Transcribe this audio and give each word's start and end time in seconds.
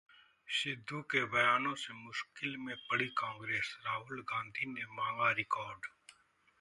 सिद्धू 0.47 1.01
के 1.11 1.23
बयानों 1.25 1.73
से 1.75 1.93
मुश्किल 1.95 2.55
में 2.57 2.75
पड़ी 2.89 3.07
कांग्रेस, 3.17 3.75
राहुल 3.85 4.21
गांधी 4.23 4.73
ने 4.73 4.85
मांगा 4.93 5.31
रिकॉर्ड 5.31 5.85